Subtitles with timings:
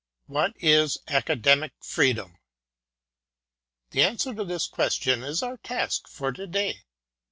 [0.25, 2.39] What is Academic Freedom?
[3.91, 6.79] The answer to this question is our task for to day.